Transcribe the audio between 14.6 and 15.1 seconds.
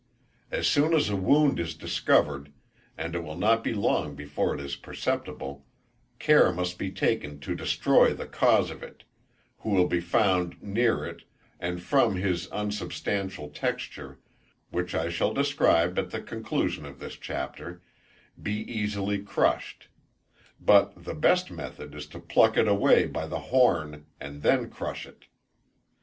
which